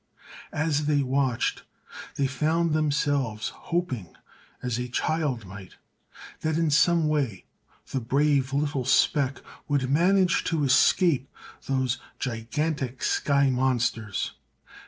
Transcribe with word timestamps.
As 0.55 0.87
they 0.87 1.03
watched 1.03 1.61
they 2.15 2.25
found 2.25 2.73
themselves 2.73 3.49
hoping—as 3.49 4.79
a 4.79 4.87
child 4.87 5.45
might—that 5.45 6.57
in 6.57 6.71
some 6.71 7.07
way 7.07 7.45
the 7.91 7.99
brave 8.01 8.51
little 8.51 8.83
speck 8.85 9.43
would 9.67 9.91
manage 9.91 10.43
to 10.45 10.63
escape 10.63 11.31
those 11.67 11.99
gigantic 12.17 13.03
sky 13.03 13.51
monsters. 13.51 14.31